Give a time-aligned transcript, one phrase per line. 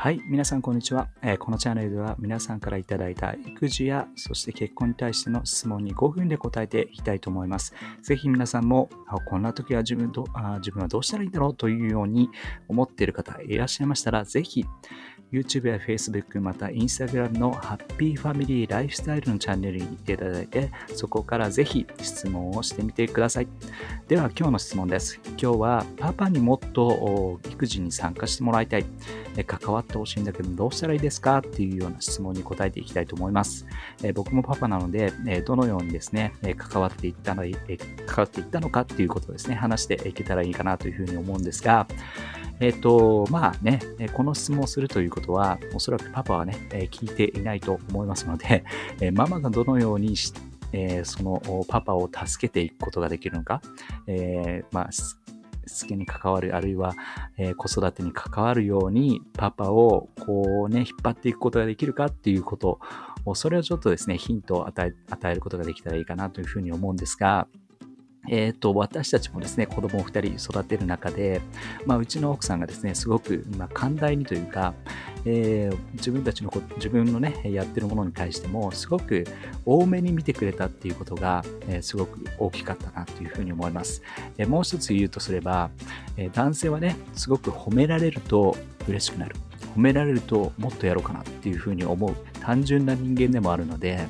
[0.00, 7.74] はい、皆さんこんにちは、え、このチャンネルでは皆さんからいただいた育児やそして結婚に対しての質問に5分で答えていきたいと思います。
[8.00, 8.90] ぜひ皆さんも
[9.26, 12.30] こんな時は自分とあ自分はどうしたらいいんだろうというように
[12.68, 14.64] 思っている方いらっしゃいましたら、ぜひ
[15.32, 23.48] YouTube や Facebook また Instagram のハッピーファミリーライフスタイルのチャンネルに行っていただいてそこからぜひ質問をしてみてください。
[24.08, 25.20] では今日の質問です。
[25.40, 28.86] 今日はパパにもっと育児に参加してもらいたい。
[29.46, 33.66] 関わってほしいんだけどどうしたらいいですかっていうような質問に答えていきたいと思います。
[34.14, 35.12] 僕もパパなので
[35.46, 41.86] どのようにですね関わっていったの関わっていったのかっていうことをですね話していけたらいいかなというふうに思うんですが
[42.60, 43.80] えっ、ー、と、まあね、
[44.12, 46.56] この質問をするということは、おそらくパパはね、
[46.90, 48.64] 聞いていないと思いますので、
[49.12, 50.32] ママがどのようにし
[50.72, 53.62] えー、そのパパを助けていくことができるのか、
[54.06, 55.14] えー、まあ、し
[55.66, 56.94] つけに関わる、あるいは、
[57.36, 62.80] えー、子育てに関わるように、パパをこうね、引っ張っていくことができるかっていうこと、
[63.34, 67.46] それをちょっとですね、ヒントを与え与えることができたらいいかなというふうに思うんですが、
[68.30, 71.40] えーと、私たちもですね子供を2人育てる中で、
[71.86, 74.74] まあ、うちの奥さんがですねすごく、まあ、寛大にというか、
[75.24, 79.26] えー、自分たちの自分のねやってるものに対してもすごく
[79.64, 84.02] 多めに見てくれたっていうことが、えー、すごく大きかったなというふうに思います、
[84.36, 85.70] えー、もう一つ言うとすれば、
[86.16, 88.56] え男性はねすごく褒められると
[88.88, 89.36] 嬉しくなる。
[89.76, 92.14] 褒められるともっとやろうかなっていうふうに思う。
[92.40, 94.06] 単純な人間でもあるので、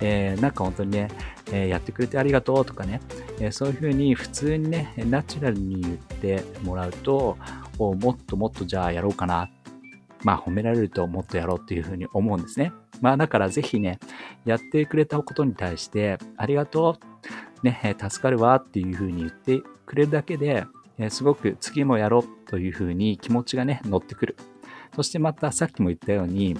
[0.00, 1.08] えー、なんか本当にね、
[1.52, 3.00] えー、やってくれてありがとうとかね、
[3.40, 7.36] え、そういうふうに普通にね、ナチュラルに言ってもらうと、
[7.78, 9.50] もっともっとじゃあやろうかな。
[10.24, 12.72] まあ褒められるともっとやろうっていうふうに思うんですね。
[13.00, 14.00] まあだからぜひね、
[14.44, 16.98] やってくれたことに対して、ありがと
[17.62, 20.64] う、ね、助かるわっていうふうに言ってくれるだけで、
[21.10, 24.36] すごく次もやろうというふうに気持ちがね、乗ってくる。
[24.96, 26.56] そしてまたさっきも言ったように、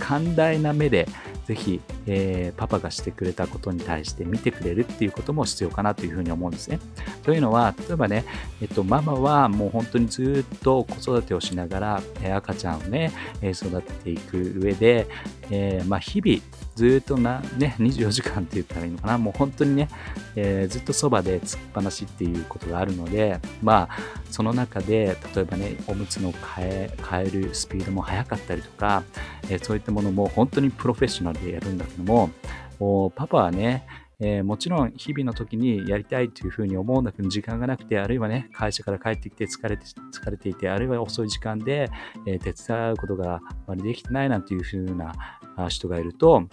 [0.00, 1.06] 寛大な目で
[1.46, 6.80] ぜひ、えー、パパがしてくれたことに対して見てくれるっていうことも必要かなというふうに思うんですね。
[7.22, 8.24] というのは、例えばね、
[8.60, 15.06] えっと、ママはもう本当にずっと子育てをしながら、え赤ちゃんをね、え育てていく上で、
[15.50, 16.40] え、まあ、日々
[16.74, 19.88] ずっとな、ね、24時間って言ったらいいのかな、もう本当にね、
[20.34, 23.96] えー、ずっとそばでつっぱなしっていうことがあるので、まあ、
[24.30, 29.04] その中で、例えばね、おむつの変え変えるスピードも速かったりとか、
[29.50, 32.30] え、そういったものも本当にプロフェッショナルでやるんだけども、
[33.14, 33.86] パパはね、
[34.18, 41.90] えー、もちろん日々の時にやりたいというふうに思うんだけど時間がなくてあるいはね会社から帰ってきて疲れて疲れていてあるいは遅い時間で、
[42.26, 45.12] えー、手伝うことがあまりできてないなんていうふうな
[45.68, 46.44] 人がいると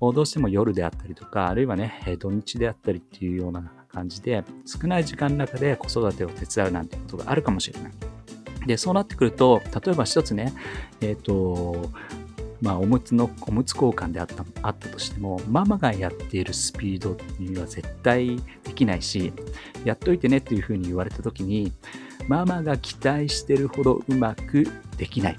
[0.00, 7.92] どうしても夜であったりとかあるいはね土日であったりっていうような感じで少ない時間の中で子育てを手伝うなんてことがあるかもしれない。
[8.66, 10.52] で、そうなってくると、例えば一つね、
[11.00, 11.90] えっ、ー、と、
[12.62, 19.32] まあ、おむつの、おむつ交換であったあったとしても、ママがやっているスピードには絶対できないし、
[19.84, 21.72] やっといてねっていうふうに言われたときに、
[22.28, 25.38] ママが期待してるほどうまくできない。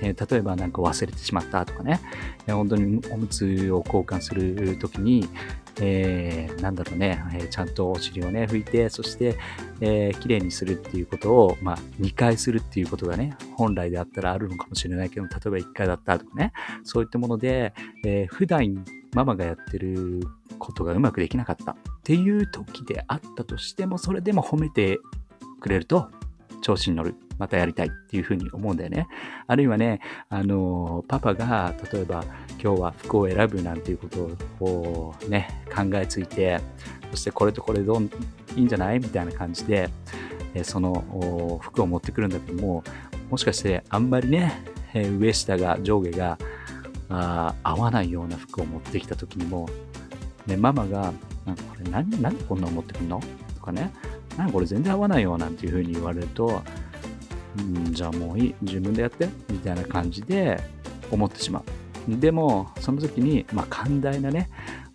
[0.00, 2.00] えー、例えばなんか忘れてしまったとかね、
[2.46, 5.28] 本当におむつを交換するときに、
[5.80, 9.36] えー、なんだろうね、えー、ちゃんとお尻をね、拭いて、そして、
[9.80, 16.52] えー、綺麗にするっていうことを、まあ、2回するっていうことがね、本来であったらあるのかもしれないけど、例えば1回だったとかね、
[16.82, 17.74] そういったもので、
[18.04, 20.26] えー、普段ママがやってる
[20.58, 24.98] ことがうまくできなかったっていう時であったとしても、それでも褒めて
[25.60, 26.10] くれると、
[26.64, 27.14] 調子に乗る。
[27.38, 29.06] またやりたいっていうふうに思うんだよね。
[29.46, 32.24] あるいはね、あの、パパが、例えば、
[32.62, 36.60] 今日は服を選ぶなんていうことをね、考えついて、
[37.10, 38.08] そしてこれとこれどんい
[38.56, 38.98] いんじゃない？
[38.98, 39.90] みたいな感じで、
[40.62, 42.82] その服を持ってくるんだけども、
[43.30, 44.64] もしかしてあんまりね、
[44.94, 46.38] 上下が上下が
[47.10, 49.68] あ合わないような服を持ってきた時にも、
[50.46, 51.12] ね、ママが、
[51.44, 53.20] なんかこれ何何でこんなの持ってくるの？
[53.56, 53.92] とかね、
[54.36, 56.62] なんかこれ全然合わないよなんていうふうに言われると、
[57.62, 60.60] ん、じゃあもういい、自分でやってみたいな感じで
[61.10, 62.16] 思ってしまう。
[62.20, 64.50] でも、その時に、まあ、寛大なね、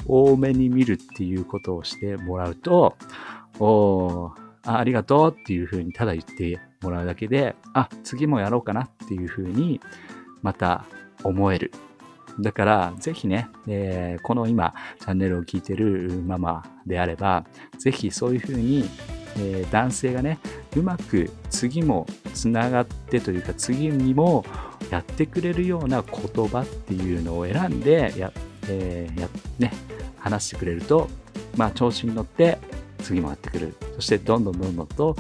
[0.06, 2.95] 多めに見るっていうことをしてもらうと、
[3.59, 4.31] お
[4.65, 9.80] あありがとうっていうふうにただ言ってもらうだけで、あ、次もやろうかなっていうふうに
[10.42, 10.85] また
[11.24, 11.71] 思える。
[12.39, 17.45] だから、ぜひね、えー、この今、チャンネルを聞いてるママであれば、
[17.77, 18.85] ぜひそういうふうに、
[19.37, 20.39] えー、男性がね、
[20.75, 24.45] うまく次もつながってというか、次にも
[24.89, 28.31] やってくれるような言葉っていうのを選んでや、
[28.67, 29.73] えー、やね、
[30.19, 31.09] 話してくれると、
[31.55, 32.57] まあ、調子に乗って
[32.99, 33.75] 次もやってくれる。
[33.95, 35.15] そしてどんどんどんどんと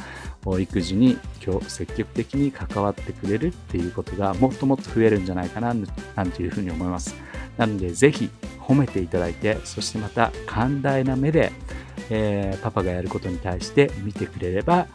[0.59, 5.73] 育児に今日積極的に関わってくれるっていうことがもっともっと増えるんじゃないかな
[6.15, 7.15] なんていうふうに思います。
[7.57, 8.29] なのでぜひ
[8.59, 11.51] 褒めていただいてそしてまた寛大な目で、
[12.09, 14.87] えー、パパがやることに対して見てくれれば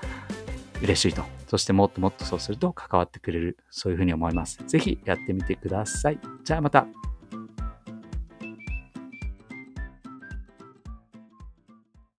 [0.82, 1.22] 嬉しいと。
[1.48, 3.56] そしてもっともっとそうすると関わってくれる。
[3.70, 4.58] そういうふうに思います。
[4.66, 6.18] ぜひやってみてください。
[6.42, 6.86] じゃあまた。